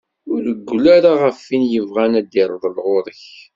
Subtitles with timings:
[0.33, 3.23] Ur reggel ara ɣef win yebɣan ad d-irḍel ɣur-k.